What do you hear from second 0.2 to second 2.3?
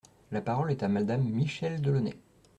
La parole est à Madame Michèle Delaunay.